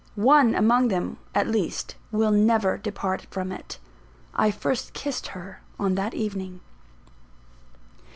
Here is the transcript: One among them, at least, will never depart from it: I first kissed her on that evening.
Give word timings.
One 0.15 0.55
among 0.55 0.87
them, 0.87 1.17
at 1.35 1.47
least, 1.47 1.93
will 2.11 2.31
never 2.31 2.75
depart 2.75 3.27
from 3.29 3.51
it: 3.51 3.77
I 4.33 4.49
first 4.49 4.93
kissed 4.93 5.27
her 5.37 5.61
on 5.77 5.93
that 5.93 6.15
evening. 6.15 6.61